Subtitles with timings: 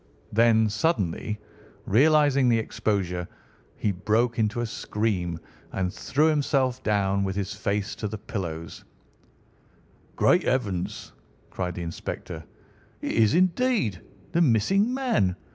[0.33, 1.39] Then suddenly
[1.85, 3.27] realising the exposure,
[3.75, 5.39] he broke into a scream
[5.73, 8.65] and threw himself down with his face to the pillow.
[10.15, 11.13] "Great heavens!"
[11.51, 12.43] cried the inspector,
[12.99, 14.01] "it is, indeed,
[14.31, 15.35] the missing man.